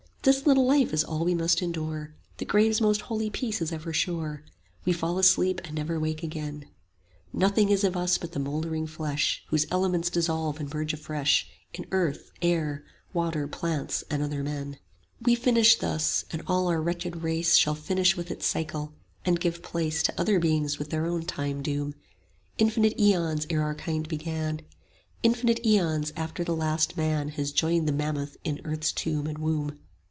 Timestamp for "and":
5.63-5.73, 10.59-10.71, 14.11-14.21, 16.31-16.43, 19.25-19.39, 29.25-29.39